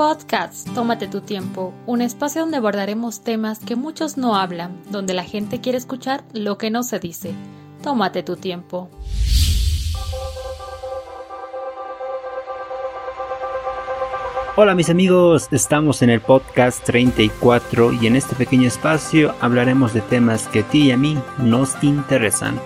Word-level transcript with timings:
Podcast, 0.00 0.66
tómate 0.72 1.08
tu 1.08 1.20
tiempo, 1.20 1.74
un 1.84 2.00
espacio 2.00 2.40
donde 2.40 2.56
abordaremos 2.56 3.20
temas 3.20 3.58
que 3.58 3.76
muchos 3.76 4.16
no 4.16 4.34
hablan, 4.34 4.80
donde 4.90 5.12
la 5.12 5.24
gente 5.24 5.60
quiere 5.60 5.76
escuchar 5.76 6.24
lo 6.32 6.56
que 6.56 6.70
no 6.70 6.82
se 6.84 6.98
dice. 6.98 7.34
Tómate 7.82 8.22
tu 8.22 8.36
tiempo. 8.36 8.88
Hola 14.56 14.74
mis 14.74 14.88
amigos, 14.88 15.48
estamos 15.50 16.00
en 16.00 16.08
el 16.08 16.22
podcast 16.22 16.82
34 16.84 17.92
y 17.92 18.06
en 18.06 18.16
este 18.16 18.34
pequeño 18.34 18.68
espacio 18.68 19.34
hablaremos 19.42 19.92
de 19.92 20.00
temas 20.00 20.48
que 20.48 20.60
a 20.60 20.62
ti 20.62 20.86
y 20.86 20.92
a 20.92 20.96
mí 20.96 21.18
nos 21.36 21.74
interesan. 21.84 22.58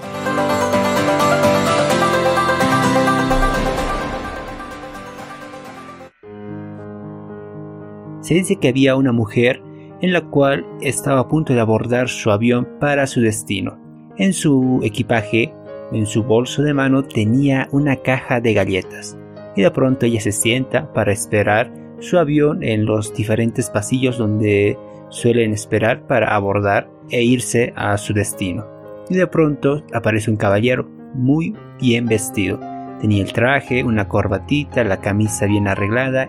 Se 8.25 8.33
dice 8.33 8.57
que 8.57 8.69
había 8.69 8.97
una 8.97 9.13
mujer 9.13 9.63
en 10.01 10.15
la 10.15 10.23
cual 10.23 10.65
estaba 10.81 11.21
a 11.21 11.29
punto 11.29 11.53
de 11.53 11.61
abordar 11.61 12.09
su 12.09 12.31
avión 12.31 12.67
para 12.81 13.07
su 13.07 13.21
destino. 13.21 13.79
En 14.17 14.33
su 14.33 14.81
equipaje, 14.83 15.53
en 15.93 16.07
su 16.07 16.23
bolso 16.23 16.63
de 16.63 16.73
mano, 16.73 17.05
tenía 17.05 17.69
una 17.71 17.97
caja 17.97 18.41
de 18.41 18.55
galletas 18.55 19.15
y 19.55 19.61
de 19.61 19.71
pronto 19.71 20.07
ella 20.07 20.23
se 20.23 20.33
sienta 20.33 20.91
para 20.95 21.13
esperar 21.13 21.71
su 21.99 22.19
avión 22.19 22.63
en 22.63 22.87
los 22.87 23.13
diferentes 23.13 23.69
pasillos 23.69 24.17
donde 24.17 24.79
suelen 25.11 25.53
esperar 25.53 26.07
para 26.07 26.35
abordar 26.35 26.89
e 27.11 27.23
irse 27.23 27.75
a 27.77 27.99
su 27.99 28.15
destino. 28.15 28.65
Y 29.11 29.17
de 29.17 29.27
pronto 29.27 29.83
aparece 29.93 30.31
un 30.31 30.39
caballero 30.39 30.89
muy 31.13 31.55
bien 31.79 32.07
vestido. 32.07 32.59
Tenía 33.03 33.23
el 33.23 33.35
traje, 33.35 33.85
una 33.85 34.09
corbatita, 34.09 34.83
la 34.83 35.03
camisa 35.03 35.45
bien 35.45 35.69
arreglada 35.69 36.27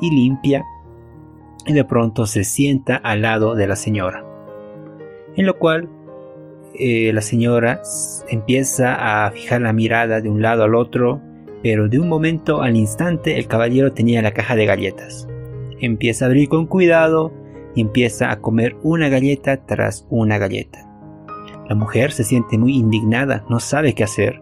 y 0.00 0.10
limpia. 0.14 0.64
Y 1.66 1.72
de 1.72 1.84
pronto 1.84 2.26
se 2.26 2.44
sienta 2.44 2.96
al 2.96 3.22
lado 3.22 3.54
de 3.54 3.66
la 3.66 3.76
señora. 3.76 4.24
En 5.36 5.46
lo 5.46 5.58
cual 5.58 5.88
eh, 6.78 7.12
la 7.12 7.20
señora 7.20 7.80
empieza 8.28 9.26
a 9.26 9.30
fijar 9.30 9.60
la 9.60 9.72
mirada 9.72 10.20
de 10.20 10.28
un 10.28 10.42
lado 10.42 10.64
al 10.64 10.74
otro 10.74 11.20
pero 11.62 11.88
de 11.88 11.98
un 11.98 12.08
momento 12.08 12.62
al 12.62 12.76
instante 12.76 13.38
el 13.38 13.48
caballero 13.48 13.92
tenía 13.92 14.22
la 14.22 14.32
caja 14.32 14.54
de 14.54 14.66
galletas. 14.66 15.26
Empieza 15.80 16.24
a 16.24 16.28
abrir 16.28 16.48
con 16.48 16.66
cuidado 16.66 17.32
y 17.74 17.80
empieza 17.80 18.30
a 18.30 18.40
comer 18.40 18.76
una 18.84 19.08
galleta 19.08 19.66
tras 19.66 20.06
una 20.08 20.38
galleta. 20.38 20.88
La 21.68 21.74
mujer 21.74 22.12
se 22.12 22.22
siente 22.22 22.56
muy 22.56 22.76
indignada, 22.76 23.44
no 23.50 23.58
sabe 23.58 23.94
qué 23.94 24.04
hacer. 24.04 24.40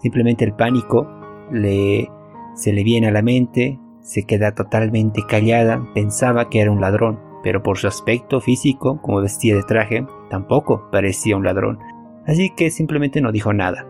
Simplemente 0.00 0.46
el 0.46 0.54
pánico 0.54 1.06
le, 1.52 2.10
se 2.54 2.72
le 2.72 2.82
viene 2.84 3.08
a 3.08 3.12
la 3.12 3.20
mente, 3.20 3.78
se 4.06 4.22
queda 4.22 4.54
totalmente 4.54 5.24
callada, 5.26 5.84
pensaba 5.92 6.48
que 6.48 6.60
era 6.60 6.70
un 6.70 6.80
ladrón, 6.80 7.18
pero 7.42 7.64
por 7.64 7.76
su 7.76 7.88
aspecto 7.88 8.40
físico, 8.40 9.02
como 9.02 9.20
vestía 9.20 9.56
de 9.56 9.64
traje, 9.64 10.06
tampoco 10.30 10.88
parecía 10.92 11.36
un 11.36 11.42
ladrón. 11.42 11.80
Así 12.24 12.50
que 12.50 12.70
simplemente 12.70 13.20
no 13.20 13.32
dijo 13.32 13.52
nada. 13.52 13.84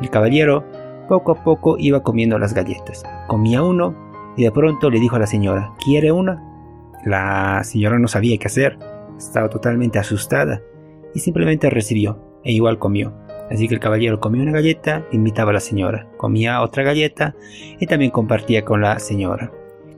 El 0.00 0.08
caballero 0.08 0.64
poco 1.08 1.32
a 1.32 1.42
poco 1.42 1.76
iba 1.78 2.04
comiendo 2.04 2.38
las 2.38 2.54
galletas. 2.54 3.02
Comía 3.26 3.64
uno 3.64 3.96
y 4.36 4.44
de 4.44 4.52
pronto 4.52 4.88
le 4.88 5.00
dijo 5.00 5.16
a 5.16 5.20
la 5.20 5.26
señora, 5.26 5.72
¿quiere 5.84 6.12
una? 6.12 6.42
La 7.04 7.62
señora 7.64 7.98
no 7.98 8.06
sabía 8.06 8.38
qué 8.38 8.46
hacer, 8.46 8.78
estaba 9.18 9.48
totalmente 9.48 9.98
asustada 9.98 10.62
y 11.12 11.18
simplemente 11.18 11.70
recibió 11.70 12.40
e 12.44 12.52
igual 12.52 12.78
comió. 12.78 13.14
Así 13.50 13.66
que 13.66 13.74
el 13.74 13.80
caballero 13.80 14.20
comió 14.20 14.42
una 14.42 14.52
galleta, 14.52 15.04
invitaba 15.10 15.50
a 15.50 15.54
la 15.54 15.60
señora, 15.60 16.08
comía 16.18 16.62
otra 16.62 16.84
galleta 16.84 17.34
y 17.80 17.86
también 17.86 18.12
compartía 18.12 18.64
con 18.64 18.80
la 18.80 19.00
señora. 19.00 19.52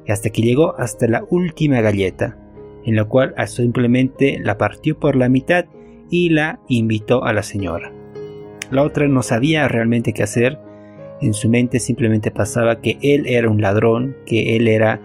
Hasta 0.09 0.31
que 0.31 0.43
llegó 0.43 0.75
hasta 0.79 1.07
la 1.07 1.25
última 1.31 1.81
galleta, 1.81 2.39
en 2.85 2.97
la 2.97 3.05
cual 3.05 3.35
simplemente 3.47 4.39
la 4.43 4.57
partió 4.57 4.99
por 4.99 5.17
la 5.17 5.29
mitad 5.29 5.67
y 6.11 6.31
la 6.31 6.61
invitó 6.69 7.25
a 7.25 7.33
la 7.33 7.43
señora. 7.43 7.93
La 8.71 8.83
otra 8.83 9.07
no 9.07 9.23
sabía 9.23 9.69
realmente 9.69 10.13
qué 10.13 10.23
hacer 10.23 10.59
en 11.21 11.35
su 11.35 11.49
mente 11.49 11.81
simplemente 11.81 12.31
pasaba 12.31 12.81
que 12.81 12.99
él 13.03 13.27
era 13.27 13.51
un 13.51 13.61
ladrón, 13.61 14.17
que 14.25 14.57
él 14.57 14.69
era 14.69 15.01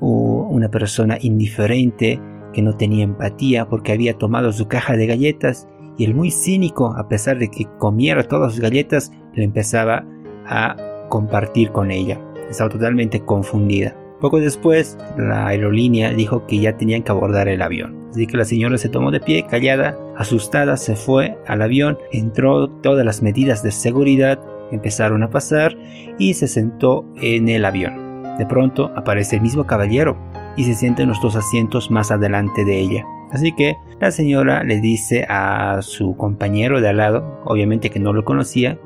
una 0.00 0.70
persona 0.70 1.18
indiferente, 1.20 2.20
que 2.52 2.62
no 2.62 2.76
tenía 2.76 3.04
empatía 3.04 3.68
porque 3.68 3.92
había 3.92 4.14
tomado 4.14 4.52
su 4.52 4.68
caja 4.68 4.96
de 4.96 5.06
galletas 5.06 5.66
y 5.98 6.04
el 6.04 6.14
muy 6.14 6.30
cínico, 6.30 6.94
a 6.96 7.08
pesar 7.08 7.38
de 7.38 7.48
que 7.48 7.66
comiera 7.78 8.22
todas 8.22 8.52
sus 8.52 8.60
galletas, 8.60 9.10
le 9.34 9.44
empezaba 9.44 10.06
a 10.46 10.76
compartir 11.08 11.70
con 11.72 11.90
ella. 11.90 12.20
Estaba 12.48 12.70
totalmente 12.70 13.20
confundida. 13.20 13.96
Poco 14.20 14.40
después, 14.40 14.96
la 15.18 15.46
aerolínea 15.46 16.10
dijo 16.10 16.46
que 16.46 16.58
ya 16.58 16.76
tenían 16.76 17.02
que 17.02 17.12
abordar 17.12 17.48
el 17.48 17.62
avión. 17.62 18.06
Así 18.10 18.26
que 18.26 18.36
la 18.36 18.44
señora 18.44 18.78
se 18.78 18.88
tomó 18.88 19.10
de 19.10 19.20
pie, 19.20 19.46
callada, 19.48 19.98
asustada, 20.16 20.76
se 20.76 20.96
fue 20.96 21.36
al 21.46 21.60
avión, 21.60 21.98
entró 22.12 22.68
todas 22.68 23.04
las 23.04 23.22
medidas 23.22 23.62
de 23.62 23.72
seguridad, 23.72 24.38
Empezaron 24.70 25.22
a 25.22 25.30
pasar 25.30 25.76
y 26.18 26.34
se 26.34 26.48
sentó 26.48 27.04
en 27.20 27.48
el 27.48 27.64
avión. 27.64 28.36
De 28.38 28.46
pronto 28.46 28.90
aparece 28.96 29.36
el 29.36 29.42
mismo 29.42 29.66
caballero 29.66 30.16
y 30.56 30.64
se 30.64 30.74
sienta 30.74 31.02
en 31.02 31.08
los 31.08 31.20
dos 31.20 31.36
asientos 31.36 31.90
más 31.90 32.10
adelante 32.10 32.64
de 32.64 32.78
ella. 32.78 33.04
Así 33.30 33.52
que 33.52 33.76
la 34.00 34.10
señora 34.10 34.62
le 34.62 34.80
dice 34.80 35.24
a 35.28 35.80
su 35.82 36.16
compañero 36.16 36.80
de 36.80 36.88
al 36.88 36.98
lado, 36.98 37.40
obviamente 37.44 37.90
que 37.90 38.00
no 38.00 38.12
lo 38.12 38.24
conocía, 38.24 38.78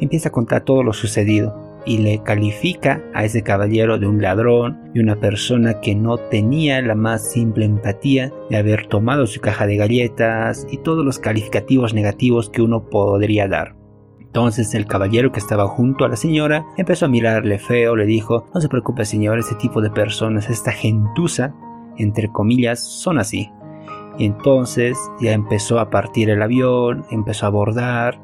empieza 0.00 0.28
a 0.28 0.32
contar 0.32 0.62
todo 0.62 0.82
lo 0.82 0.92
sucedido 0.92 1.65
y 1.86 1.98
le 1.98 2.22
califica 2.22 3.00
a 3.14 3.24
ese 3.24 3.42
caballero 3.42 3.98
de 3.98 4.08
un 4.08 4.20
ladrón 4.20 4.90
y 4.92 4.98
una 4.98 5.16
persona 5.16 5.80
que 5.80 5.94
no 5.94 6.18
tenía 6.18 6.82
la 6.82 6.96
más 6.96 7.30
simple 7.30 7.64
empatía 7.64 8.32
de 8.50 8.56
haber 8.56 8.88
tomado 8.88 9.26
su 9.26 9.40
caja 9.40 9.66
de 9.66 9.76
galletas 9.76 10.66
y 10.70 10.78
todos 10.78 11.04
los 11.04 11.20
calificativos 11.20 11.94
negativos 11.94 12.50
que 12.50 12.60
uno 12.60 12.90
podría 12.90 13.46
dar. 13.46 13.76
Entonces 14.20 14.74
el 14.74 14.86
caballero 14.86 15.32
que 15.32 15.38
estaba 15.38 15.68
junto 15.68 16.04
a 16.04 16.08
la 16.08 16.16
señora 16.16 16.66
empezó 16.76 17.06
a 17.06 17.08
mirarle 17.08 17.58
feo, 17.58 17.94
le 17.94 18.04
dijo, 18.04 18.46
no 18.52 18.60
se 18.60 18.68
preocupe 18.68 19.04
señor, 19.04 19.38
ese 19.38 19.54
tipo 19.54 19.80
de 19.80 19.90
personas, 19.90 20.50
esta 20.50 20.72
gentuza, 20.72 21.54
entre 21.96 22.28
comillas, 22.28 22.80
son 22.80 23.18
así. 23.18 23.48
Y 24.18 24.26
entonces 24.26 24.98
ya 25.20 25.32
empezó 25.32 25.78
a 25.78 25.88
partir 25.88 26.30
el 26.30 26.42
avión, 26.42 27.06
empezó 27.10 27.46
a 27.46 27.48
abordar 27.48 28.20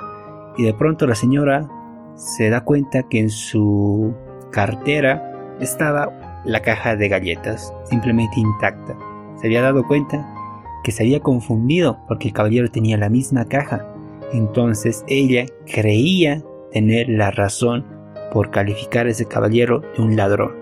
y 0.58 0.64
de 0.64 0.74
pronto 0.74 1.06
la 1.06 1.14
señora 1.14 1.68
se 2.24 2.50
da 2.50 2.62
cuenta 2.62 3.02
que 3.04 3.20
en 3.20 3.30
su 3.30 4.14
cartera 4.50 5.56
estaba 5.60 6.42
la 6.44 6.60
caja 6.60 6.96
de 6.96 7.08
galletas, 7.08 7.72
simplemente 7.84 8.38
intacta. 8.38 8.96
Se 9.40 9.46
había 9.46 9.62
dado 9.62 9.86
cuenta 9.86 10.28
que 10.84 10.92
se 10.92 11.02
había 11.02 11.20
confundido 11.20 11.98
porque 12.08 12.28
el 12.28 12.34
caballero 12.34 12.70
tenía 12.70 12.96
la 12.96 13.08
misma 13.08 13.44
caja 13.44 13.86
entonces 14.32 15.04
ella 15.08 15.46
creía 15.66 16.42
tener 16.72 17.08
la 17.08 17.30
razón 17.30 17.84
por 18.32 18.50
calificar 18.50 19.06
a 19.06 19.10
ese 19.10 19.26
caballero 19.26 19.80
de 19.80 20.02
un 20.02 20.16
ladrón. 20.16 20.52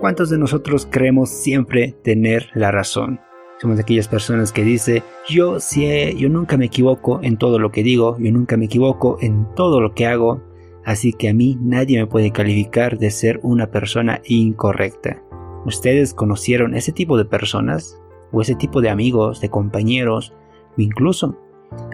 ¿Cuántos 0.00 0.30
de 0.30 0.38
nosotros 0.38 0.86
creemos 0.88 1.30
siempre 1.30 1.94
tener 2.02 2.50
la 2.54 2.70
razón? 2.70 3.20
Somos 3.62 3.78
aquellas 3.78 4.08
personas 4.08 4.50
que 4.50 4.64
dice 4.64 5.04
yo 5.28 5.60
sí, 5.60 5.86
yo 6.16 6.28
nunca 6.28 6.56
me 6.56 6.66
equivoco 6.66 7.20
en 7.22 7.36
todo 7.36 7.60
lo 7.60 7.70
que 7.70 7.84
digo, 7.84 8.16
yo 8.18 8.32
nunca 8.32 8.56
me 8.56 8.64
equivoco 8.64 9.18
en 9.20 9.46
todo 9.54 9.80
lo 9.80 9.94
que 9.94 10.06
hago, 10.06 10.42
así 10.84 11.12
que 11.12 11.28
a 11.28 11.32
mí 11.32 11.56
nadie 11.60 12.00
me 12.00 12.08
puede 12.08 12.32
calificar 12.32 12.98
de 12.98 13.12
ser 13.12 13.38
una 13.44 13.70
persona 13.70 14.20
incorrecta. 14.24 15.22
¿Ustedes 15.64 16.12
conocieron 16.12 16.74
ese 16.74 16.90
tipo 16.90 17.16
de 17.16 17.24
personas? 17.24 18.02
o 18.32 18.40
ese 18.40 18.54
tipo 18.54 18.80
de 18.80 18.90
amigos, 18.90 19.40
de 19.40 19.50
compañeros, 19.50 20.32
o 20.76 20.80
incluso 20.80 21.38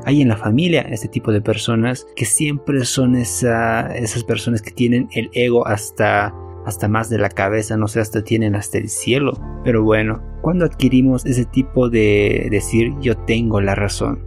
hay 0.04 0.22
en 0.22 0.28
la 0.28 0.36
familia 0.36 0.82
este 0.82 1.08
tipo 1.08 1.32
de 1.32 1.40
personas 1.40 2.06
que 2.16 2.24
siempre 2.24 2.84
son 2.84 3.16
esas 3.16 4.24
personas 4.24 4.62
que 4.62 4.70
tienen 4.70 5.08
el 5.12 5.28
ego 5.34 5.66
hasta, 5.66 6.34
hasta 6.68 6.88
más 6.88 7.10
de 7.10 7.18
la 7.18 7.28
cabeza, 7.28 7.76
no 7.76 7.88
sé, 7.88 8.00
hasta 8.00 8.22
tienen 8.22 8.54
hasta 8.54 8.78
el 8.78 8.88
cielo. 8.88 9.32
Pero 9.64 9.82
bueno, 9.82 10.22
cuando 10.42 10.64
adquirimos 10.64 11.26
ese 11.26 11.44
tipo 11.44 11.88
de 11.88 12.48
decir 12.50 12.92
yo 13.00 13.16
tengo 13.16 13.60
la 13.60 13.74
razón, 13.74 14.24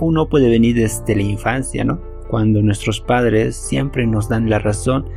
uno 0.00 0.28
puede 0.28 0.48
venir 0.48 0.76
desde 0.76 1.14
la 1.14 1.22
infancia, 1.22 1.84
¿no? 1.84 2.00
Cuando 2.28 2.62
nuestros 2.62 3.00
padres 3.00 3.54
siempre 3.54 4.06
nos 4.06 4.28
dan 4.28 4.50
la 4.50 4.58
razón, 4.58 5.08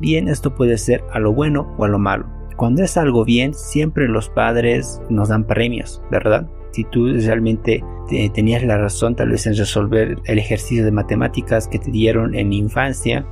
bien 0.00 0.28
esto 0.28 0.54
puede 0.54 0.76
ser 0.78 1.04
a 1.12 1.18
lo 1.18 1.32
bueno 1.32 1.74
o 1.78 1.84
a 1.84 1.88
lo 1.88 1.98
malo 1.98 2.42
cuando 2.56 2.84
es 2.84 2.96
algo 2.96 3.24
bien, 3.24 3.54
siempre 3.54 4.06
los 4.08 4.28
padres 4.28 5.00
nos 5.10 5.30
dan 5.30 5.46
premios, 5.46 6.00
¿verdad? 6.10 6.48
Si 6.70 6.84
tú 6.84 7.08
realmente 7.08 7.82
tenías 8.34 8.62
la 8.62 8.78
razón 8.78 9.16
tal 9.16 9.30
vez 9.30 9.46
en 9.46 9.56
resolver 9.56 10.16
el 10.26 10.38
ejercicio 10.38 10.84
de 10.84 10.92
matemáticas 10.92 11.66
que 11.66 11.78
te 11.78 11.90
dieron 11.90 12.34
en 12.34 12.50
la 12.50 12.54
infancia, 12.54 13.26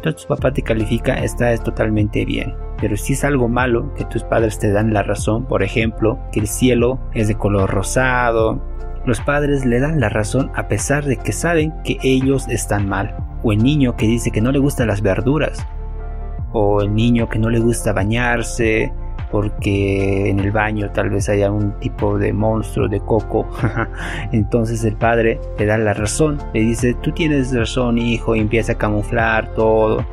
entonces 0.00 0.22
tu 0.22 0.28
papá 0.28 0.50
te 0.50 0.62
califica, 0.62 1.12
está 1.12 1.52
es 1.52 1.62
totalmente 1.62 2.24
bien. 2.24 2.54
Pero 2.80 2.96
si 2.96 3.12
es 3.12 3.22
algo 3.22 3.48
malo, 3.48 3.92
que 3.94 4.06
tus 4.06 4.22
padres 4.22 4.58
te 4.58 4.72
dan 4.72 4.94
la 4.94 5.02
razón, 5.02 5.44
por 5.44 5.62
ejemplo, 5.62 6.18
que 6.32 6.40
el 6.40 6.46
cielo 6.46 6.98
es 7.12 7.28
de 7.28 7.34
color 7.34 7.70
rosado, 7.70 8.62
Los 9.04 9.20
padres 9.20 9.64
le 9.64 9.80
dan 9.80 10.00
la 10.00 10.10
razón 10.10 10.50
a 10.54 10.68
pesar 10.68 11.04
de 11.04 11.16
que 11.16 11.32
saben 11.32 11.72
que 11.84 11.98
ellos 12.02 12.48
están 12.48 12.88
mal. 12.88 13.16
O 13.42 13.52
el 13.52 13.62
niño 13.62 13.96
que 13.96 14.06
dice 14.06 14.30
que 14.30 14.40
no 14.40 14.52
le 14.52 14.58
gustan 14.58 14.88
las 14.88 15.02
verduras. 15.02 15.66
O 16.52 16.80
el 16.82 16.94
niño 16.94 17.28
que 17.28 17.38
no 17.38 17.50
le 17.50 17.60
gusta 17.60 17.92
bañarse 17.92 18.92
porque 19.30 20.28
en 20.30 20.40
el 20.40 20.50
baño 20.50 20.90
tal 20.90 21.10
vez 21.10 21.28
haya 21.28 21.50
un 21.50 21.72
tipo 21.78 22.18
de 22.18 22.32
monstruo 22.32 22.88
de 22.88 23.00
coco. 23.00 23.46
Entonces 24.32 24.84
el 24.84 24.96
padre 24.96 25.40
le 25.58 25.66
da 25.66 25.78
la 25.78 25.94
razón, 25.94 26.38
le 26.52 26.60
dice, 26.60 26.94
tú 26.94 27.12
tienes 27.12 27.54
razón 27.54 27.98
hijo, 27.98 28.34
y 28.34 28.40
empieza 28.40 28.72
a 28.72 28.78
camuflar 28.78 29.54
todo. 29.54 30.04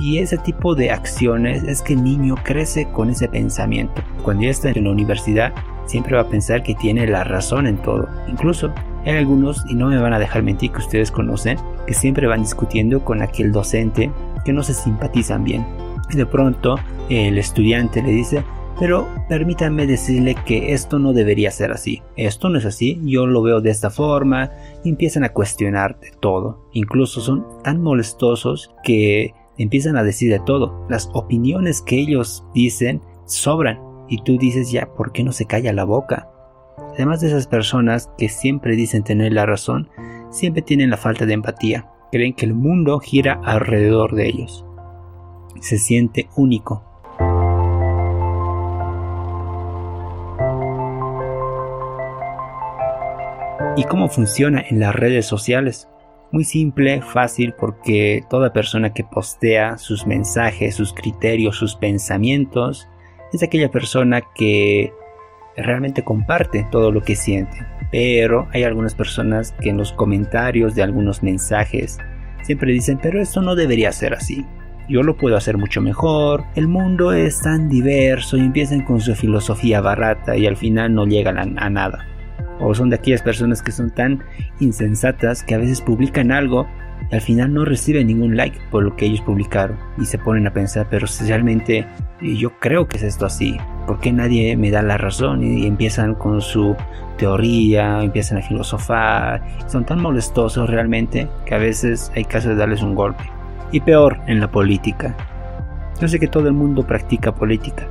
Y 0.00 0.18
ese 0.18 0.38
tipo 0.38 0.74
de 0.74 0.90
acciones 0.92 1.64
es 1.64 1.82
que 1.82 1.94
el 1.94 2.04
niño 2.04 2.36
crece 2.42 2.86
con 2.86 3.10
ese 3.10 3.28
pensamiento. 3.28 4.00
Cuando 4.22 4.44
ya 4.44 4.50
está 4.50 4.70
en 4.70 4.84
la 4.84 4.90
universidad, 4.90 5.52
siempre 5.86 6.14
va 6.14 6.22
a 6.22 6.28
pensar 6.28 6.62
que 6.62 6.74
tiene 6.74 7.06
la 7.06 7.24
razón 7.24 7.66
en 7.66 7.78
todo. 7.78 8.08
Incluso 8.28 8.72
hay 9.04 9.16
algunos, 9.16 9.64
y 9.68 9.74
no 9.74 9.88
me 9.88 9.98
van 9.98 10.12
a 10.12 10.18
dejar 10.18 10.42
mentir 10.42 10.70
que 10.70 10.78
ustedes 10.78 11.10
conocen, 11.10 11.58
que 11.86 11.94
siempre 11.94 12.26
van 12.26 12.42
discutiendo 12.42 13.04
con 13.04 13.22
aquel 13.22 13.50
docente 13.50 14.12
que 14.44 14.52
no 14.52 14.62
se 14.62 14.74
simpatizan 14.74 15.42
bien. 15.42 15.87
Y 16.10 16.16
de 16.16 16.26
pronto 16.26 16.76
el 17.08 17.38
estudiante 17.38 18.02
le 18.02 18.10
dice, 18.10 18.44
pero 18.78 19.08
permítanme 19.28 19.86
decirle 19.86 20.36
que 20.46 20.72
esto 20.72 21.00
no 21.00 21.12
debería 21.12 21.50
ser 21.50 21.72
así. 21.72 22.02
Esto 22.16 22.48
no 22.48 22.58
es 22.58 22.64
así, 22.64 23.00
yo 23.04 23.26
lo 23.26 23.42
veo 23.42 23.60
de 23.60 23.70
esta 23.70 23.90
forma. 23.90 24.52
Empiezan 24.84 25.24
a 25.24 25.32
cuestionar 25.32 25.98
de 25.98 26.12
todo. 26.20 26.68
Incluso 26.72 27.20
son 27.20 27.44
tan 27.64 27.82
molestosos 27.82 28.72
que 28.84 29.34
empiezan 29.56 29.96
a 29.96 30.04
decir 30.04 30.30
de 30.30 30.38
todo. 30.38 30.86
Las 30.88 31.10
opiniones 31.12 31.82
que 31.82 31.96
ellos 31.96 32.44
dicen 32.54 33.02
sobran. 33.26 33.80
Y 34.08 34.22
tú 34.22 34.38
dices 34.38 34.70
ya, 34.70 34.86
¿por 34.94 35.12
qué 35.12 35.24
no 35.24 35.32
se 35.32 35.44
calla 35.44 35.72
la 35.72 35.84
boca? 35.84 36.30
Además 36.94 37.20
de 37.20 37.28
esas 37.28 37.48
personas 37.48 38.10
que 38.16 38.28
siempre 38.28 38.76
dicen 38.76 39.02
tener 39.02 39.32
la 39.32 39.44
razón, 39.44 39.90
siempre 40.30 40.62
tienen 40.62 40.90
la 40.90 40.96
falta 40.96 41.26
de 41.26 41.34
empatía. 41.34 41.90
Creen 42.12 42.32
que 42.32 42.46
el 42.46 42.54
mundo 42.54 43.00
gira 43.00 43.40
alrededor 43.44 44.14
de 44.14 44.28
ellos. 44.28 44.64
Se 45.60 45.78
siente 45.78 46.28
único. 46.36 46.84
¿Y 53.76 53.84
cómo 53.84 54.08
funciona 54.08 54.64
en 54.68 54.80
las 54.80 54.94
redes 54.94 55.26
sociales? 55.26 55.88
Muy 56.32 56.44
simple, 56.44 57.00
fácil, 57.00 57.54
porque 57.54 58.24
toda 58.28 58.52
persona 58.52 58.92
que 58.92 59.04
postea 59.04 59.78
sus 59.78 60.04
mensajes, 60.04 60.74
sus 60.74 60.92
criterios, 60.92 61.56
sus 61.56 61.76
pensamientos, 61.76 62.88
es 63.32 63.42
aquella 63.42 63.70
persona 63.70 64.22
que 64.34 64.92
realmente 65.56 66.02
comparte 66.02 66.66
todo 66.70 66.90
lo 66.90 67.02
que 67.02 67.14
siente. 67.14 67.56
Pero 67.90 68.48
hay 68.52 68.64
algunas 68.64 68.94
personas 68.94 69.52
que 69.52 69.70
en 69.70 69.76
los 69.76 69.92
comentarios 69.92 70.74
de 70.74 70.82
algunos 70.82 71.22
mensajes 71.22 71.98
siempre 72.42 72.72
dicen, 72.72 72.98
pero 73.00 73.20
esto 73.20 73.40
no 73.42 73.54
debería 73.54 73.92
ser 73.92 74.12
así. 74.12 74.44
Yo 74.88 75.02
lo 75.02 75.16
puedo 75.16 75.36
hacer 75.36 75.58
mucho 75.58 75.80
mejor, 75.80 76.44
el 76.54 76.66
mundo 76.66 77.12
es 77.12 77.42
tan 77.42 77.68
diverso 77.68 78.36
y 78.36 78.40
empiezan 78.40 78.84
con 78.84 79.00
su 79.00 79.14
filosofía 79.14 79.80
barata 79.80 80.36
y 80.36 80.46
al 80.46 80.56
final 80.56 80.94
no 80.94 81.06
llegan 81.06 81.58
a 81.58 81.70
nada 81.70 82.06
o 82.60 82.74
son 82.74 82.90
de 82.90 82.96
aquellas 82.96 83.22
personas 83.22 83.62
que 83.62 83.72
son 83.72 83.90
tan 83.90 84.22
insensatas 84.60 85.42
que 85.42 85.54
a 85.54 85.58
veces 85.58 85.80
publican 85.80 86.32
algo 86.32 86.66
y 87.10 87.14
al 87.14 87.20
final 87.20 87.54
no 87.54 87.64
reciben 87.64 88.08
ningún 88.08 88.36
like 88.36 88.58
por 88.70 88.82
lo 88.82 88.96
que 88.96 89.06
ellos 89.06 89.20
publicaron 89.20 89.78
y 89.98 90.04
se 90.04 90.18
ponen 90.18 90.46
a 90.46 90.52
pensar, 90.52 90.86
pero 90.90 91.06
realmente 91.26 91.86
yo 92.20 92.58
creo 92.58 92.88
que 92.88 92.96
es 92.96 93.04
esto 93.04 93.26
así, 93.26 93.56
¿por 93.86 94.00
qué 94.00 94.12
nadie 94.12 94.56
me 94.56 94.70
da 94.70 94.82
la 94.82 94.98
razón? 94.98 95.42
Y, 95.44 95.66
empiezan 95.66 96.14
con 96.14 96.40
su 96.40 96.76
teoría, 97.16 98.02
empiezan 98.02 98.38
a 98.38 98.42
filosofar, 98.42 99.42
son 99.68 99.84
tan 99.84 100.00
molestosos 100.00 100.68
realmente 100.68 101.28
que 101.46 101.54
a 101.54 101.58
veces 101.58 102.12
hay 102.14 102.24
caso 102.24 102.48
de 102.48 102.56
darles 102.56 102.82
un 102.82 102.94
golpe. 102.94 103.37
Y 103.70 103.80
peor 103.80 104.18
en 104.26 104.40
la 104.40 104.50
política. 104.50 105.14
Yo 106.00 106.08
sé 106.08 106.18
que 106.18 106.28
todo 106.28 106.48
el 106.48 106.54
mundo 106.54 106.86
practica 106.86 107.34
política, 107.34 107.86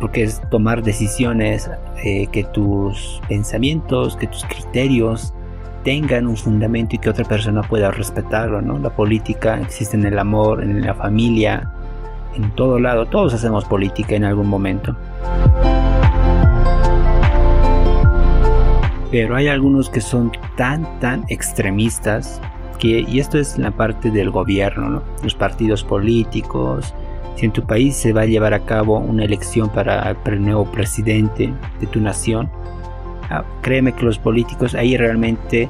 porque 0.00 0.24
es 0.24 0.42
tomar 0.50 0.82
decisiones, 0.82 1.70
eh, 2.04 2.26
que 2.26 2.44
tus 2.44 3.20
pensamientos, 3.28 4.16
que 4.16 4.26
tus 4.26 4.44
criterios 4.44 5.32
tengan 5.84 6.26
un 6.26 6.36
fundamento 6.36 6.96
y 6.96 6.98
que 6.98 7.08
otra 7.08 7.24
persona 7.24 7.62
pueda 7.62 7.90
respetarlo, 7.90 8.60
¿no? 8.60 8.78
La 8.78 8.90
política 8.90 9.60
existe 9.60 9.96
en 9.96 10.04
el 10.04 10.18
amor, 10.18 10.62
en 10.62 10.84
la 10.84 10.94
familia, 10.94 11.72
en 12.34 12.50
todo 12.54 12.78
lado, 12.78 13.06
todos 13.06 13.34
hacemos 13.34 13.64
política 13.64 14.14
en 14.14 14.24
algún 14.24 14.48
momento. 14.48 14.96
Pero 19.10 19.36
hay 19.36 19.48
algunos 19.48 19.90
que 19.90 20.00
son 20.00 20.32
tan, 20.56 20.98
tan 20.98 21.24
extremistas 21.28 22.40
y 22.88 23.20
esto 23.20 23.38
es 23.38 23.58
la 23.58 23.70
parte 23.70 24.10
del 24.10 24.30
gobierno, 24.30 24.88
¿no? 24.88 25.02
Los 25.22 25.34
partidos 25.34 25.84
políticos, 25.84 26.94
si 27.36 27.46
en 27.46 27.52
tu 27.52 27.66
país 27.66 27.96
se 27.96 28.12
va 28.12 28.22
a 28.22 28.26
llevar 28.26 28.54
a 28.54 28.64
cabo 28.64 28.98
una 28.98 29.24
elección 29.24 29.68
para 29.68 30.16
el 30.24 30.42
nuevo 30.42 30.64
presidente 30.66 31.52
de 31.80 31.86
tu 31.86 32.00
nación, 32.00 32.50
ah, 33.30 33.44
créeme 33.62 33.92
que 33.92 34.04
los 34.04 34.18
políticos 34.18 34.74
ahí 34.74 34.96
realmente 34.96 35.68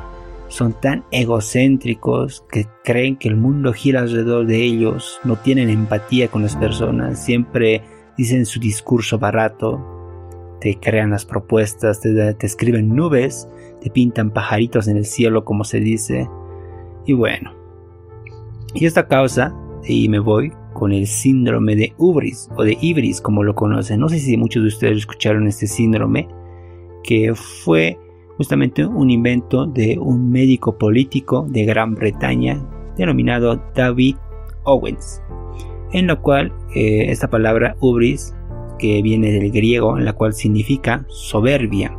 son 0.48 0.74
tan 0.74 1.04
egocéntricos 1.10 2.44
que 2.50 2.66
creen 2.84 3.16
que 3.16 3.28
el 3.28 3.36
mundo 3.36 3.72
gira 3.72 4.00
alrededor 4.00 4.46
de 4.46 4.62
ellos, 4.62 5.18
no 5.24 5.36
tienen 5.36 5.70
empatía 5.70 6.28
con 6.28 6.42
las 6.42 6.56
personas, 6.56 7.24
siempre 7.24 7.82
dicen 8.18 8.44
su 8.44 8.60
discurso 8.60 9.18
barato, 9.18 9.80
te 10.60 10.78
crean 10.78 11.10
las 11.10 11.24
propuestas, 11.24 12.00
te, 12.00 12.34
te 12.34 12.46
escriben 12.46 12.94
nubes, 12.94 13.48
te 13.80 13.90
pintan 13.90 14.30
pajaritos 14.30 14.88
en 14.88 14.96
el 14.96 15.06
cielo 15.06 15.44
como 15.44 15.64
se 15.64 15.80
dice. 15.80 16.28
Y 17.06 17.12
bueno, 17.12 17.52
y 18.74 18.86
esta 18.86 19.06
causa, 19.06 19.54
y 19.84 20.08
me 20.08 20.18
voy, 20.18 20.52
con 20.72 20.92
el 20.92 21.06
síndrome 21.06 21.76
de 21.76 21.92
Ubris 21.98 22.48
o 22.56 22.64
de 22.64 22.76
Ibris 22.80 23.20
como 23.20 23.42
lo 23.42 23.54
conocen. 23.54 24.00
No 24.00 24.08
sé 24.08 24.18
si 24.18 24.36
muchos 24.36 24.62
de 24.62 24.68
ustedes 24.68 24.98
escucharon 24.98 25.46
este 25.46 25.66
síndrome 25.66 26.28
que 27.04 27.34
fue 27.34 27.98
justamente 28.36 28.84
un 28.84 29.10
invento 29.10 29.66
de 29.66 29.98
un 29.98 30.30
médico 30.30 30.78
político 30.78 31.46
de 31.48 31.64
Gran 31.64 31.94
Bretaña 31.94 32.60
denominado 32.96 33.62
David 33.74 34.16
Owens, 34.64 35.22
en 35.92 36.06
lo 36.06 36.20
cual 36.20 36.52
eh, 36.74 37.06
esta 37.10 37.28
palabra 37.28 37.76
Ubris 37.80 38.34
que 38.78 39.02
viene 39.02 39.30
del 39.30 39.50
griego 39.50 39.98
en 39.98 40.04
la 40.04 40.12
cual 40.14 40.32
significa 40.32 41.04
soberbia. 41.08 41.96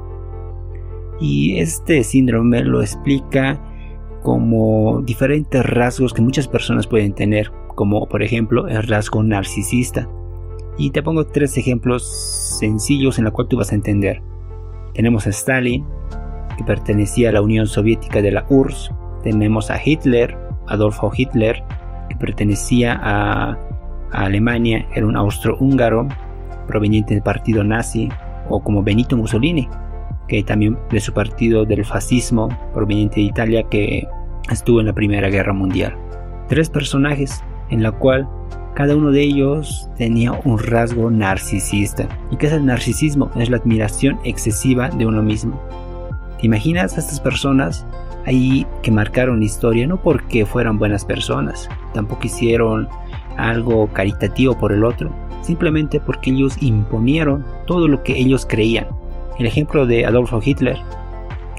Y 1.20 1.60
este 1.60 2.04
síndrome 2.04 2.62
lo 2.64 2.82
explica 2.82 3.62
como 4.24 5.02
diferentes 5.02 5.64
rasgos 5.66 6.14
que 6.14 6.22
muchas 6.22 6.48
personas 6.48 6.88
pueden 6.88 7.14
tener 7.14 7.52
como 7.76 8.08
por 8.08 8.24
ejemplo 8.24 8.68
el 8.68 8.84
rasgo 8.84 9.22
narcisista. 9.22 10.08
Y 10.78 10.90
te 10.90 11.04
pongo 11.04 11.26
tres 11.26 11.58
ejemplos 11.58 12.58
sencillos 12.60 13.20
en 13.20 13.26
los 13.26 13.34
cuales 13.34 13.50
tú 13.50 13.58
vas 13.58 13.72
a 13.72 13.76
entender. 13.76 14.24
Tenemos 14.94 15.28
a 15.28 15.30
Stalin, 15.30 15.86
que 16.58 16.64
pertenecía 16.64 17.30
a 17.30 17.34
la 17.34 17.42
Unión 17.42 17.68
Soviética 17.68 18.22
de 18.22 18.32
la 18.32 18.46
URSS. 18.50 18.92
Tenemos 19.24 19.70
a 19.70 19.80
Hitler, 19.84 20.36
Adolfo 20.68 21.12
Hitler, 21.16 21.64
que 22.10 22.16
pertenecía 22.16 23.00
a, 23.02 23.52
a 24.12 24.26
Alemania, 24.26 24.88
era 24.96 25.06
un 25.06 25.16
austrohúngaro 25.16 26.08
proveniente 26.68 27.14
del 27.14 27.24
partido 27.24 27.64
nazi, 27.64 28.10
o 28.50 28.62
como 28.62 28.84
Benito 28.84 29.16
Mussolini, 29.16 29.68
que 30.28 30.44
también 30.44 30.78
de 30.90 31.00
su 31.00 31.14
partido 31.14 31.66
del 31.66 31.86
fascismo, 31.86 32.50
proveniente 32.74 33.16
de 33.16 33.28
Italia, 33.28 33.64
que 33.64 34.08
estuvo 34.52 34.80
en 34.80 34.88
la 34.88 34.94
Primera 34.94 35.30
Guerra 35.30 35.54
Mundial. 35.54 35.96
Tres 36.48 36.70
personajes 36.70 37.44
en 37.70 37.84
la 37.84 37.92
cual 37.92 38.28
cada 38.76 38.96
uno 38.96 39.12
de 39.12 39.22
ellos 39.22 39.90
tenía 39.98 40.32
un 40.46 40.58
rasgo 40.58 41.12
narcisista. 41.12 42.08
¿Y 42.32 42.38
qué 42.38 42.48
es 42.48 42.54
el 42.54 42.66
narcisismo? 42.66 43.30
Es 43.36 43.50
la 43.50 43.58
admiración 43.58 44.20
excesiva 44.24 44.90
de 44.90 45.06
uno 45.06 45.22
mismo. 45.22 45.62
¿Te 46.40 46.48
imaginas 46.48 46.98
a 46.98 47.00
estas 47.00 47.20
personas 47.20 47.86
ahí 48.26 48.66
que 48.82 48.92
marcaron 48.92 49.40
la 49.40 49.46
historia 49.46 49.88
no 49.88 50.02
porque 50.02 50.46
fueran 50.46 50.78
buenas 50.78 51.06
personas, 51.06 51.70
tampoco 51.94 52.26
hicieron 52.26 52.88
algo 53.38 53.88
caritativo 53.88 54.58
por 54.58 54.72
el 54.72 54.84
otro, 54.84 55.12
simplemente 55.42 56.00
porque 56.00 56.32
ellos 56.32 56.62
imponieron 56.62 57.46
todo 57.66 57.88
lo 57.88 58.04
que 58.04 58.18
ellos 58.18 58.46
creían. 58.46 58.88
El 59.40 59.48
ejemplo 59.48 59.88
de 59.88 60.06
Adolfo 60.06 60.40
Hitler, 60.44 60.78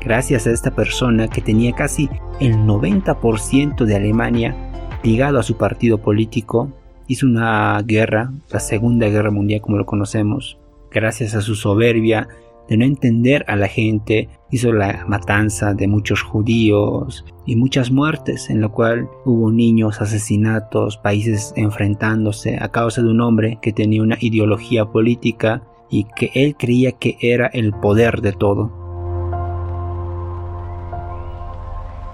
gracias 0.00 0.46
a 0.46 0.52
esta 0.52 0.70
persona 0.70 1.26
que 1.26 1.40
tenía 1.40 1.72
casi 1.72 2.08
el 2.38 2.56
90% 2.58 3.84
de 3.84 3.96
Alemania 3.96 4.54
ligado 5.02 5.40
a 5.40 5.42
su 5.42 5.56
partido 5.56 5.98
político, 5.98 6.70
hizo 7.08 7.26
una 7.26 7.82
guerra, 7.82 8.32
la 8.50 8.60
Segunda 8.60 9.08
Guerra 9.08 9.32
Mundial 9.32 9.60
como 9.60 9.76
lo 9.76 9.86
conocemos, 9.86 10.56
gracias 10.90 11.34
a 11.34 11.40
su 11.40 11.56
soberbia 11.56 12.28
de 12.68 12.76
no 12.76 12.84
entender 12.84 13.44
a 13.48 13.56
la 13.56 13.66
gente, 13.66 14.28
hizo 14.52 14.72
la 14.72 15.04
matanza 15.08 15.74
de 15.74 15.88
muchos 15.88 16.22
judíos 16.22 17.24
y 17.44 17.56
muchas 17.56 17.90
muertes, 17.90 18.50
en 18.50 18.60
lo 18.60 18.70
cual 18.70 19.08
hubo 19.24 19.50
niños, 19.50 20.00
asesinatos, 20.00 20.96
países 20.96 21.52
enfrentándose 21.56 22.56
a 22.60 22.68
causa 22.68 23.02
de 23.02 23.08
un 23.08 23.20
hombre 23.20 23.58
que 23.60 23.72
tenía 23.72 24.02
una 24.02 24.16
ideología 24.20 24.86
política 24.86 25.62
y 25.94 26.02
que 26.16 26.32
él 26.34 26.56
creía 26.56 26.90
que 26.90 27.16
era 27.20 27.46
el 27.46 27.72
poder 27.72 28.20
de 28.20 28.32
todo. 28.32 28.72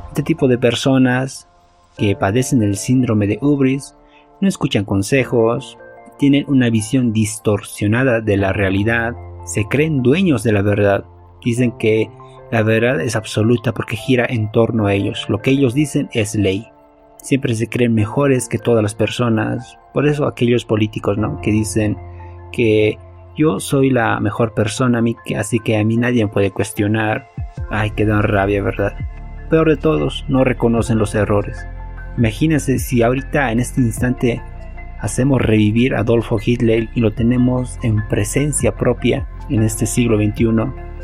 Este 0.08 0.22
tipo 0.22 0.48
de 0.48 0.58
personas 0.58 1.48
que 1.96 2.14
padecen 2.14 2.62
el 2.62 2.76
síndrome 2.76 3.26
de 3.26 3.38
Ubris 3.40 3.94
no 4.42 4.48
escuchan 4.48 4.84
consejos, 4.84 5.78
tienen 6.18 6.44
una 6.46 6.68
visión 6.68 7.14
distorsionada 7.14 8.20
de 8.20 8.36
la 8.36 8.52
realidad, 8.52 9.14
se 9.46 9.64
creen 9.64 10.02
dueños 10.02 10.42
de 10.42 10.52
la 10.52 10.60
verdad, 10.60 11.06
dicen 11.42 11.72
que 11.78 12.10
la 12.50 12.62
verdad 12.62 13.00
es 13.00 13.16
absoluta 13.16 13.72
porque 13.72 13.96
gira 13.96 14.26
en 14.28 14.52
torno 14.52 14.88
a 14.88 14.92
ellos, 14.92 15.24
lo 15.30 15.40
que 15.40 15.52
ellos 15.52 15.72
dicen 15.72 16.10
es 16.12 16.34
ley. 16.34 16.66
Siempre 17.22 17.54
se 17.54 17.66
creen 17.66 17.94
mejores 17.94 18.46
que 18.46 18.58
todas 18.58 18.82
las 18.82 18.94
personas, 18.94 19.78
por 19.94 20.06
eso 20.06 20.26
aquellos 20.26 20.66
políticos, 20.66 21.16
¿no? 21.16 21.40
Que 21.40 21.50
dicen 21.50 21.96
que 22.52 22.98
yo 23.36 23.60
soy 23.60 23.90
la 23.90 24.20
mejor 24.20 24.54
persona, 24.54 25.02
así 25.36 25.58
que 25.58 25.78
a 25.78 25.84
mí 25.84 25.96
nadie 25.96 26.24
me 26.24 26.32
puede 26.32 26.50
cuestionar. 26.50 27.28
Ay, 27.70 27.90
que 27.90 28.04
dan 28.04 28.22
rabia, 28.22 28.62
¿verdad? 28.62 28.94
Peor 29.48 29.68
de 29.68 29.76
todos, 29.76 30.24
no 30.28 30.44
reconocen 30.44 30.98
los 30.98 31.14
errores. 31.14 31.66
Imagínense 32.18 32.78
si 32.78 33.02
ahorita 33.02 33.52
en 33.52 33.60
este 33.60 33.80
instante 33.80 34.42
hacemos 35.00 35.40
revivir 35.40 35.94
a 35.94 36.00
Adolfo 36.00 36.38
Hitler 36.44 36.88
y 36.94 37.00
lo 37.00 37.12
tenemos 37.12 37.78
en 37.82 38.06
presencia 38.08 38.74
propia 38.76 39.26
en 39.48 39.62
este 39.62 39.86
siglo 39.86 40.16
XXI. 40.16 40.46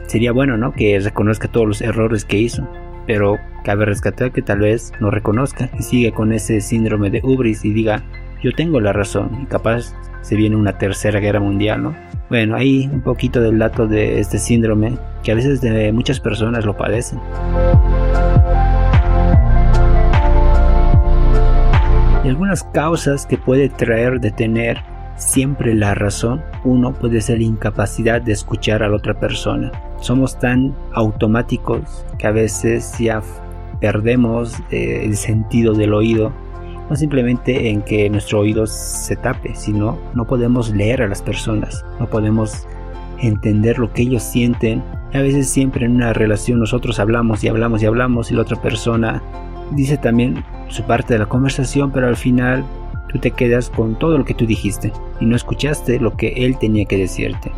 Sería 0.06 0.33
bueno, 0.33 0.56
¿no? 0.56 0.73
Que 0.73 0.99
reconozca 1.00 1.49
todos 1.49 1.66
los 1.66 1.80
errores 1.80 2.25
que 2.25 2.38
hizo. 2.38 2.68
Pero 3.06 3.38
cabe 3.64 3.85
rescatar 3.85 4.33
que 4.33 4.42
tal 4.42 4.61
vez 4.61 4.92
no 5.00 5.11
reconozca 5.11 5.71
y 5.78 5.83
siga 5.83 6.14
con 6.14 6.33
ese 6.33 6.61
síndrome 6.61 7.11
de 7.11 7.21
Ubris 7.23 7.64
y 7.64 7.73
diga, 7.73 8.02
yo 8.43 8.52
tengo 8.52 8.81
la 8.81 8.93
razón 8.93 9.40
y 9.43 9.47
capaz 9.47 9.95
se 10.23 10.37
viene 10.37 10.57
una 10.57 10.78
tercera 10.78 11.21
guerra 11.21 11.40
mundial, 11.40 11.83
¿no? 11.83 11.95
Bueno, 12.28 12.57
ahí 12.57 12.90
un 12.93 13.00
poquito 13.00 13.40
del 13.40 13.59
dato 13.59 13.87
de 13.87 14.19
este 14.19 14.38
síndrome 14.38 14.99
que 15.23 15.33
a 15.33 15.35
veces 15.37 15.61
muchas 15.93 16.19
personas 16.19 16.64
lo 16.64 16.76
padecen. 16.76 17.21
Y 22.25 22.28
algunas 22.28 22.64
causas 22.64 23.25
que 23.26 23.38
puede 23.38 23.69
traer 23.69 24.19
de 24.19 24.33
tener 24.33 24.83
siempre 25.16 25.75
la 25.75 25.95
razón, 25.95 26.43
uno 26.64 26.93
puede 26.93 27.21
ser 27.21 27.38
la 27.38 27.45
incapacidad 27.45 28.21
de 28.21 28.33
escuchar 28.33 28.83
a 28.83 28.88
la 28.88 28.97
otra 28.97 29.14
persona. 29.14 29.71
Somos 30.00 30.38
tan 30.38 30.75
automáticos 30.93 32.05
que 32.19 32.26
a 32.26 32.33
veces 32.33 32.99
ya 32.99 33.23
perdemos 33.81 34.59
eh, 34.71 35.02
el 35.05 35.16
sentido 35.16 35.75
del 35.75 35.95
oído 35.95 36.33
no 36.88 36.97
simplemente 36.97 37.71
en 37.71 37.83
que 37.83 38.09
nuestro 38.09 38.40
oído 38.40 38.66
se 38.66 39.16
tape, 39.16 39.55
sino 39.55 39.99
no 40.14 40.25
podemos 40.25 40.71
leer 40.71 41.02
a 41.02 41.09
las 41.09 41.23
personas, 41.23 41.85
no 41.99 42.07
podemos 42.07 42.66
entender 43.21 43.78
lo 43.78 43.93
que 43.93 44.02
ellos 44.02 44.23
sienten. 44.23 44.83
A 45.12 45.19
veces 45.19 45.49
siempre 45.49 45.87
en 45.87 45.97
una 45.97 46.12
relación 46.12 46.61
nosotros 46.61 47.00
hablamos 47.00 47.43
y 47.43 47.49
hablamos 47.49 47.83
y 47.83 47.87
hablamos 47.87 48.31
y 48.31 48.35
la 48.35 48.43
otra 48.43 48.61
persona 48.61 49.23
dice 49.73 49.97
también 49.97 50.45
su 50.69 50.85
parte 50.85 51.14
de 51.14 51.21
la 51.21 51.26
conversación, 51.26 51.90
pero 51.90 52.07
al 52.07 52.16
final 52.16 52.64
tú 53.09 53.19
te 53.19 53.31
quedas 53.31 53.71
con 53.71 53.99
todo 53.99 54.19
lo 54.19 54.25
que 54.25 54.35
tú 54.35 54.47
dijiste 54.47 54.93
y 55.21 55.26
no 55.26 55.35
escuchaste 55.35 55.99
lo 55.99 56.16
que 56.16 56.28
él 56.37 56.57
tenía 56.59 56.85
que 56.85 56.99
decirte. 56.99 57.50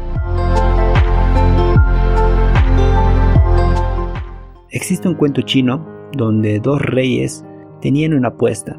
Existe 4.70 5.08
un 5.08 5.14
cuento 5.14 5.42
chino 5.42 5.87
donde 6.12 6.61
dos 6.61 6.80
reyes 6.80 7.44
tenían 7.80 8.14
una 8.14 8.28
apuesta 8.28 8.76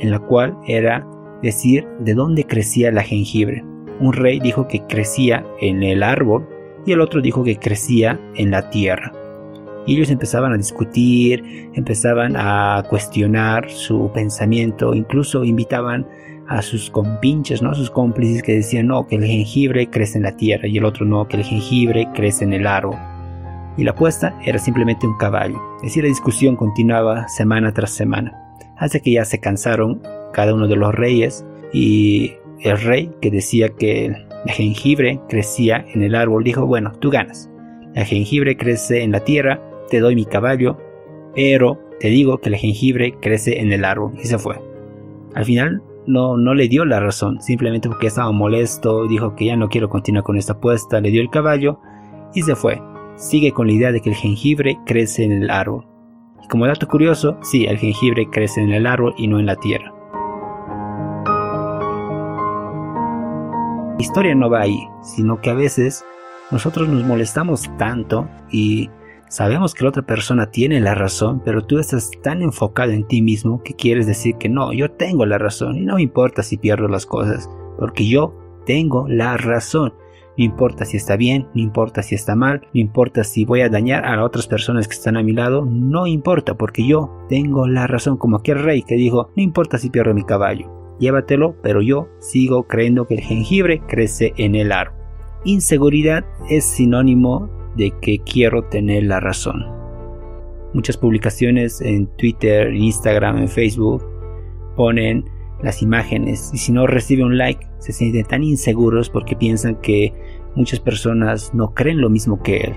en 0.00 0.10
la 0.10 0.18
cual 0.18 0.56
era 0.66 1.06
decir 1.42 1.86
de 2.00 2.14
dónde 2.14 2.44
crecía 2.44 2.90
la 2.92 3.02
jengibre. 3.02 3.64
Un 4.00 4.12
rey 4.12 4.40
dijo 4.40 4.68
que 4.68 4.80
crecía 4.86 5.44
en 5.60 5.82
el 5.82 6.02
árbol 6.02 6.48
y 6.84 6.92
el 6.92 7.00
otro 7.00 7.20
dijo 7.20 7.44
que 7.44 7.56
crecía 7.56 8.20
en 8.34 8.50
la 8.50 8.70
tierra. 8.70 9.12
Y 9.86 9.94
ellos 9.94 10.10
empezaban 10.10 10.52
a 10.52 10.56
discutir, 10.56 11.70
empezaban 11.74 12.34
a 12.36 12.82
cuestionar 12.88 13.70
su 13.70 14.10
pensamiento, 14.12 14.94
incluso 14.94 15.44
invitaban 15.44 16.06
a 16.48 16.60
sus 16.62 16.90
compinches, 16.90 17.62
¿no? 17.62 17.70
A 17.70 17.74
sus 17.74 17.90
cómplices 17.90 18.42
que 18.42 18.54
decían, 18.54 18.88
no, 18.88 19.06
que 19.06 19.16
el 19.16 19.24
jengibre 19.24 19.88
crece 19.88 20.18
en 20.18 20.24
la 20.24 20.36
tierra 20.36 20.68
y 20.68 20.78
el 20.78 20.84
otro 20.84 21.06
no, 21.06 21.26
que 21.26 21.36
el 21.36 21.44
jengibre 21.44 22.08
crece 22.14 22.44
en 22.44 22.52
el 22.52 22.66
árbol. 22.66 22.96
Y 23.76 23.84
la 23.84 23.92
apuesta 23.92 24.38
era 24.44 24.58
simplemente 24.58 25.06
un 25.06 25.16
caballo. 25.18 25.60
Es 25.78 25.84
decir, 25.84 26.02
la 26.02 26.08
discusión 26.08 26.56
continuaba 26.56 27.28
semana 27.28 27.72
tras 27.72 27.90
semana 27.90 28.45
hace 28.76 29.00
que 29.00 29.12
ya 29.12 29.24
se 29.24 29.40
cansaron 29.40 30.02
cada 30.32 30.54
uno 30.54 30.68
de 30.68 30.76
los 30.76 30.94
reyes 30.94 31.44
y 31.72 32.32
el 32.60 32.78
rey 32.80 33.10
que 33.20 33.30
decía 33.30 33.70
que 33.70 34.06
el 34.06 34.26
jengibre 34.46 35.20
crecía 35.28 35.84
en 35.94 36.02
el 36.02 36.14
árbol 36.14 36.44
dijo, 36.44 36.66
bueno, 36.66 36.92
tú 37.00 37.10
ganas. 37.10 37.50
El 37.94 38.04
jengibre 38.04 38.56
crece 38.56 39.02
en 39.02 39.12
la 39.12 39.20
tierra, 39.20 39.60
te 39.88 40.00
doy 40.00 40.14
mi 40.14 40.24
caballo, 40.24 40.78
pero 41.34 41.80
te 42.00 42.08
digo 42.08 42.38
que 42.38 42.50
el 42.50 42.56
jengibre 42.56 43.14
crece 43.20 43.60
en 43.60 43.72
el 43.72 43.84
árbol 43.84 44.12
y 44.22 44.26
se 44.26 44.38
fue. 44.38 44.60
Al 45.34 45.44
final 45.44 45.82
no, 46.06 46.36
no 46.36 46.54
le 46.54 46.68
dio 46.68 46.84
la 46.84 47.00
razón, 47.00 47.40
simplemente 47.40 47.88
porque 47.88 48.06
estaba 48.06 48.32
molesto, 48.32 49.06
dijo 49.08 49.34
que 49.34 49.46
ya 49.46 49.56
no 49.56 49.68
quiero 49.68 49.88
continuar 49.88 50.24
con 50.24 50.36
esta 50.36 50.54
apuesta, 50.54 51.00
le 51.00 51.10
dio 51.10 51.22
el 51.22 51.30
caballo 51.30 51.80
y 52.34 52.42
se 52.42 52.54
fue. 52.54 52.80
Sigue 53.16 53.52
con 53.52 53.66
la 53.66 53.72
idea 53.72 53.92
de 53.92 54.00
que 54.00 54.10
el 54.10 54.16
jengibre 54.16 54.78
crece 54.84 55.24
en 55.24 55.32
el 55.32 55.50
árbol. 55.50 55.86
Como 56.48 56.66
dato 56.66 56.86
curioso, 56.86 57.38
sí, 57.42 57.66
el 57.66 57.78
jengibre 57.78 58.28
crece 58.30 58.60
en 58.60 58.72
el 58.72 58.86
árbol 58.86 59.14
y 59.18 59.26
no 59.26 59.40
en 59.40 59.46
la 59.46 59.56
tierra. 59.56 59.92
La 63.96 64.02
historia 64.02 64.34
no 64.34 64.50
va 64.50 64.60
ahí, 64.60 64.86
sino 65.02 65.40
que 65.40 65.50
a 65.50 65.54
veces 65.54 66.04
nosotros 66.50 66.88
nos 66.88 67.02
molestamos 67.04 67.68
tanto 67.78 68.28
y 68.52 68.90
sabemos 69.28 69.74
que 69.74 69.84
la 69.84 69.88
otra 69.88 70.02
persona 70.02 70.50
tiene 70.50 70.80
la 70.80 70.94
razón, 70.94 71.42
pero 71.44 71.64
tú 71.64 71.78
estás 71.78 72.10
tan 72.22 72.42
enfocado 72.42 72.92
en 72.92 73.08
ti 73.08 73.22
mismo 73.22 73.62
que 73.62 73.74
quieres 73.74 74.06
decir 74.06 74.36
que 74.36 74.48
no, 74.48 74.72
yo 74.72 74.90
tengo 74.92 75.26
la 75.26 75.38
razón 75.38 75.76
y 75.76 75.80
no 75.80 75.96
me 75.96 76.02
importa 76.02 76.42
si 76.42 76.56
pierdo 76.56 76.88
las 76.88 77.06
cosas, 77.06 77.50
porque 77.78 78.06
yo 78.06 78.34
tengo 78.66 79.08
la 79.08 79.36
razón. 79.36 79.94
No 80.38 80.44
importa 80.44 80.84
si 80.84 80.98
está 80.98 81.16
bien, 81.16 81.48
no 81.54 81.62
importa 81.62 82.02
si 82.02 82.14
está 82.14 82.36
mal, 82.36 82.60
no 82.74 82.80
importa 82.80 83.24
si 83.24 83.46
voy 83.46 83.62
a 83.62 83.70
dañar 83.70 84.04
a 84.04 84.22
otras 84.22 84.46
personas 84.46 84.86
que 84.86 84.94
están 84.94 85.16
a 85.16 85.22
mi 85.22 85.32
lado, 85.32 85.64
no 85.64 86.06
importa 86.06 86.54
porque 86.58 86.86
yo 86.86 87.10
tengo 87.28 87.66
la 87.66 87.86
razón 87.86 88.18
como 88.18 88.36
aquel 88.36 88.62
rey 88.62 88.82
que 88.82 88.96
dijo, 88.96 89.30
no 89.34 89.42
importa 89.42 89.78
si 89.78 89.88
pierdo 89.88 90.12
mi 90.12 90.24
caballo, 90.24 90.96
llévatelo, 90.98 91.56
pero 91.62 91.80
yo 91.80 92.08
sigo 92.18 92.64
creyendo 92.64 93.06
que 93.06 93.14
el 93.14 93.20
jengibre 93.20 93.80
crece 93.88 94.34
en 94.36 94.54
el 94.54 94.72
árbol. 94.72 94.96
Inseguridad 95.44 96.24
es 96.50 96.64
sinónimo 96.64 97.48
de 97.76 97.92
que 98.02 98.18
quiero 98.18 98.64
tener 98.64 99.04
la 99.04 99.20
razón. 99.20 99.64
Muchas 100.74 100.98
publicaciones 100.98 101.80
en 101.80 102.08
Twitter, 102.16 102.74
Instagram, 102.74 103.38
en 103.38 103.48
Facebook 103.48 104.04
ponen 104.76 105.24
las 105.62 105.82
imágenes 105.82 106.50
y 106.52 106.58
si 106.58 106.72
no 106.72 106.86
recibe 106.86 107.24
un 107.24 107.38
like 107.38 107.66
se 107.78 107.92
sienten 107.92 108.24
tan 108.24 108.44
inseguros 108.44 109.08
porque 109.08 109.36
piensan 109.36 109.76
que 109.76 110.12
muchas 110.54 110.80
personas 110.80 111.54
no 111.54 111.74
creen 111.74 112.00
lo 112.00 112.10
mismo 112.10 112.42
que 112.42 112.56
él. 112.58 112.76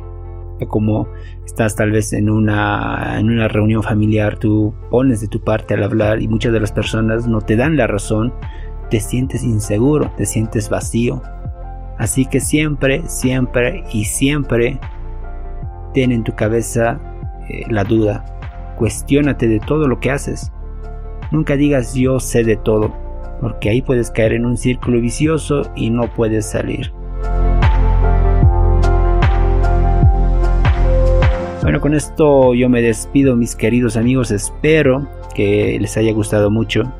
Como 0.67 1.07
estás 1.45 1.75
tal 1.75 1.91
vez 1.91 2.11
en 2.11 2.29
una, 2.29 3.17
en 3.17 3.29
una 3.29 3.47
reunión 3.47 3.81
familiar, 3.81 4.37
tú 4.37 4.73
pones 4.91 5.21
de 5.21 5.29
tu 5.29 5.41
parte 5.41 5.73
al 5.73 5.83
hablar 5.83 6.21
y 6.21 6.27
muchas 6.27 6.51
de 6.51 6.59
las 6.59 6.73
personas 6.73 7.27
no 7.27 7.39
te 7.39 7.55
dan 7.55 7.77
la 7.77 7.87
razón, 7.87 8.33
te 8.89 8.99
sientes 8.99 9.43
inseguro, 9.43 10.11
te 10.17 10.25
sientes 10.25 10.69
vacío. 10.69 11.21
Así 11.97 12.25
que 12.25 12.41
siempre, 12.41 13.03
siempre 13.07 13.83
y 13.93 14.03
siempre 14.03 14.79
ten 15.93 16.11
en 16.11 16.23
tu 16.23 16.35
cabeza 16.35 16.99
eh, 17.49 17.65
la 17.69 17.83
duda. 17.83 18.25
Cuestiónate 18.77 19.47
de 19.47 19.59
todo 19.59 19.87
lo 19.87 19.99
que 19.99 20.11
haces. 20.11 20.51
Nunca 21.31 21.55
digas 21.55 21.93
yo 21.93 22.19
sé 22.19 22.43
de 22.43 22.55
todo, 22.55 22.91
porque 23.39 23.69
ahí 23.69 23.83
puedes 23.83 24.09
caer 24.09 24.33
en 24.33 24.45
un 24.45 24.57
círculo 24.57 24.99
vicioso 24.99 25.69
y 25.75 25.91
no 25.91 26.07
puedes 26.13 26.49
salir. 26.49 26.91
Bueno, 31.61 31.81
con 31.81 31.93
esto 31.93 32.55
yo 32.55 32.67
me 32.67 32.81
despido 32.81 33.35
mis 33.35 33.55
queridos 33.55 33.95
amigos, 33.95 34.31
espero 34.31 35.07
que 35.35 35.77
les 35.79 35.95
haya 35.97 36.11
gustado 36.13 36.49
mucho. 36.49 36.91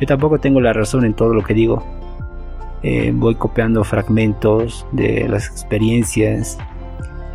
Yo 0.00 0.06
tampoco 0.08 0.40
tengo 0.40 0.60
la 0.60 0.72
razón 0.72 1.04
en 1.04 1.14
todo 1.14 1.32
lo 1.32 1.44
que 1.44 1.54
digo. 1.54 1.84
Eh, 2.82 3.12
voy 3.14 3.36
copiando 3.36 3.84
fragmentos 3.84 4.84
de 4.90 5.28
las 5.28 5.46
experiencias. 5.46 6.58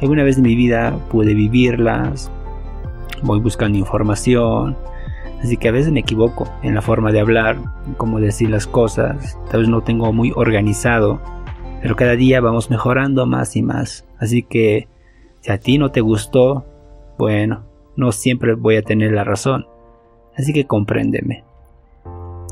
Alguna 0.01 0.23
vez 0.23 0.35
en 0.35 0.43
mi 0.43 0.55
vida 0.55 0.97
pude 1.09 1.33
vivirlas. 1.33 2.29
Voy 3.23 3.39
buscando 3.39 3.77
información 3.77 4.75
Así 5.41 5.57
que 5.57 5.69
a 5.69 5.71
veces 5.71 5.91
me 5.91 6.01
equivoco 6.01 6.47
en 6.61 6.75
la 6.75 6.81
forma 6.81 7.11
de 7.11 7.19
hablar, 7.19 7.57
cómo 7.97 8.19
decir 8.19 8.49
las 8.49 8.67
cosas. 8.67 9.37
Tal 9.49 9.61
vez 9.61 9.69
no 9.69 9.81
tengo 9.81 10.13
muy 10.13 10.31
organizado, 10.35 11.19
pero 11.81 11.95
cada 11.95 12.15
día 12.15 12.41
vamos 12.41 12.69
mejorando 12.69 13.25
más 13.25 13.55
y 13.55 13.63
más. 13.63 14.05
Así 14.19 14.43
que 14.43 14.87
si 15.41 15.51
a 15.51 15.59
ti 15.59 15.77
no 15.79 15.91
te 15.91 16.01
gustó, 16.01 16.65
bueno, 17.17 17.63
no 17.95 18.11
siempre 18.11 18.53
voy 18.53 18.75
a 18.75 18.83
tener 18.83 19.11
la 19.13 19.23
razón. 19.23 19.65
Así 20.37 20.53
que 20.53 20.65
compréndeme. 20.65 21.43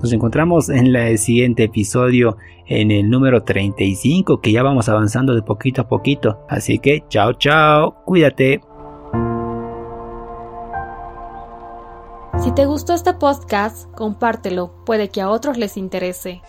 Nos 0.02 0.14
encontramos 0.14 0.70
en 0.70 0.96
el 0.96 1.18
siguiente 1.18 1.66
episodio, 1.66 2.38
en 2.68 2.90
el 2.90 3.10
número 3.10 3.44
35, 3.44 4.40
que 4.40 4.52
ya 4.52 4.64
vamos 4.64 4.88
avanzando 4.88 5.36
de 5.36 5.42
poquito 5.42 5.82
a 5.82 5.88
poquito. 5.88 6.40
Así 6.48 6.80
que 6.80 7.04
chao, 7.10 7.34
chao, 7.34 8.04
cuídate. 8.06 8.62
Si 12.50 12.56
te 12.56 12.66
gustó 12.66 12.96
este 12.96 13.14
podcast, 13.14 13.92
compártelo, 13.92 14.74
puede 14.84 15.10
que 15.10 15.22
a 15.22 15.30
otros 15.30 15.60
les 15.60 15.78
interese. 15.78 16.42